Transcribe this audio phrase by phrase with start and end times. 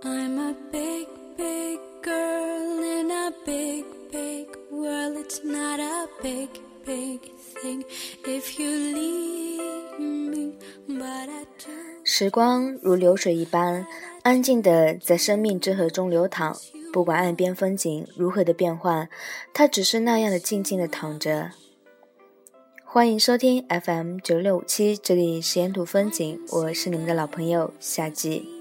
[0.00, 5.16] I'm a big, big girl in a big, big world.
[5.16, 6.48] It's not a big,
[6.86, 7.20] big
[7.60, 7.82] thing
[8.24, 10.52] if you leave me,
[10.86, 11.72] but I do.
[12.04, 13.84] 时光如流水一般，
[14.22, 16.56] 安静的在生命之河中流淌。
[16.92, 19.08] 不管岸边风景如何的变幻，
[19.52, 21.50] 它只是那样的静静的躺着。
[22.84, 28.57] 欢迎收听 FM 九六五七，这里是沿途风景，我是你们的老朋友夏季。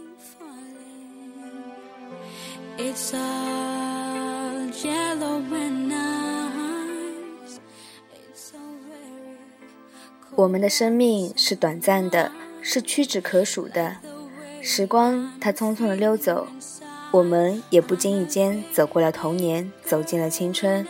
[2.80, 5.92] It's a yellow and.
[8.14, 9.36] It's so very
[10.36, 12.32] 我们的生命是短暂的，
[12.62, 13.98] 是屈指可数的。
[14.62, 16.46] 时光它匆匆的溜走，
[17.10, 20.86] 我们也不经意间走过了童年，走进了青春。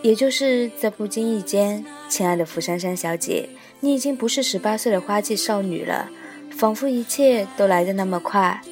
[0.00, 3.50] 也就是在不经意间，亲爱的福珊珊小姐，
[3.80, 6.08] 你已经不是十八岁的花季少女了，
[6.50, 8.62] 仿佛一切都来得那么快。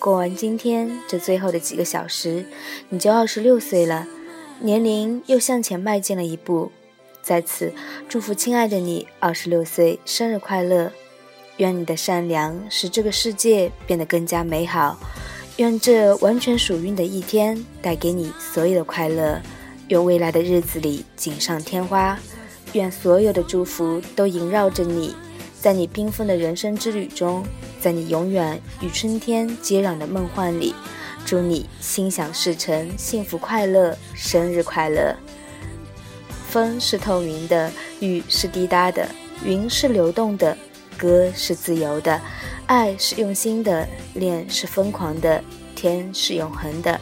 [0.00, 2.46] 过完今天这最后的几个小时，
[2.88, 4.08] 你就二十六岁了，
[4.60, 6.72] 年龄又向前迈进了一步。
[7.22, 7.70] 在此
[8.08, 10.90] 祝福亲爱的你二十六岁生日快乐！
[11.58, 14.98] 愿你的善良使这个世界变得更加美好，
[15.58, 19.38] 愿这完全属于你的一天带给你所有的快乐，
[19.88, 22.18] 愿未来的日子里锦上添花，
[22.72, 25.14] 愿所有的祝福都萦绕着你，
[25.60, 27.44] 在你缤纷的人生之旅中，
[27.78, 30.74] 在你永远与春天接壤的梦幻里，
[31.26, 35.14] 祝你心想事成，幸福快乐，生日快乐！
[36.48, 39.06] 风是透明的，雨是滴答的，
[39.44, 40.56] 云是流动的，
[40.96, 42.18] 歌是自由的，
[42.64, 45.44] 爱是用心的，恋是疯狂的，
[45.76, 46.98] 天是永恒的。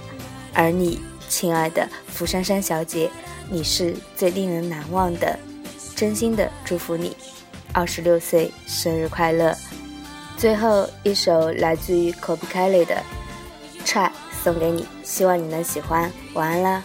[0.53, 3.09] 而你，亲爱的福珊珊小姐，
[3.48, 5.39] 你是最令人难忘的。
[5.95, 7.17] 真心的祝福你，
[7.72, 9.56] 二十六岁生日快乐！
[10.36, 13.02] 最后一首来自于 Kobe Kelly 的
[13.86, 14.08] 《Try》
[14.42, 16.11] 送给你，希望你能喜欢。
[16.34, 16.84] 晚安了。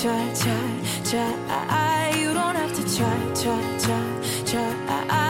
[0.00, 2.14] try, try, try.
[2.18, 5.29] You don't have to try, try, try, try.